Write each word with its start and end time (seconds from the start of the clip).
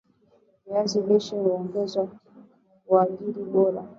viazi 0.65 1.01
lishe 1.01 1.35
huongeza 1.35 2.07
ukuaji 2.83 3.31
bora 3.43 3.83